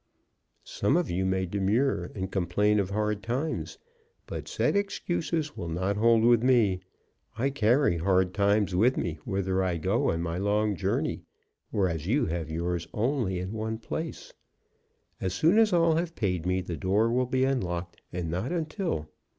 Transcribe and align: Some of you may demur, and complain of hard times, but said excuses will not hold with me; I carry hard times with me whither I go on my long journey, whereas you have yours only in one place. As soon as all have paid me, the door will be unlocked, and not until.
Some 0.63 0.97
of 0.97 1.11
you 1.11 1.27
may 1.27 1.45
demur, 1.45 2.11
and 2.15 2.31
complain 2.31 2.79
of 2.79 2.89
hard 2.89 3.21
times, 3.21 3.77
but 4.25 4.47
said 4.47 4.75
excuses 4.75 5.55
will 5.55 5.67
not 5.67 5.95
hold 5.95 6.23
with 6.23 6.41
me; 6.41 6.81
I 7.37 7.51
carry 7.51 7.97
hard 7.97 8.33
times 8.33 8.73
with 8.75 8.97
me 8.97 9.19
whither 9.25 9.61
I 9.61 9.77
go 9.77 10.09
on 10.09 10.23
my 10.23 10.39
long 10.39 10.75
journey, 10.75 11.21
whereas 11.69 12.07
you 12.07 12.25
have 12.25 12.49
yours 12.49 12.87
only 12.95 13.37
in 13.37 13.51
one 13.51 13.77
place. 13.77 14.33
As 15.19 15.35
soon 15.35 15.59
as 15.59 15.71
all 15.71 15.97
have 15.97 16.15
paid 16.15 16.47
me, 16.47 16.61
the 16.61 16.77
door 16.77 17.11
will 17.11 17.27
be 17.27 17.43
unlocked, 17.43 18.01
and 18.11 18.27
not 18.27 18.51
until. 18.51 19.07